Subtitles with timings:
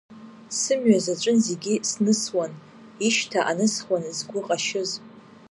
[0.59, 2.51] Сымҩа заҵәын зегьы снысуан,
[3.07, 4.91] ишьҭа анысхуан згәы ҟьашьыз.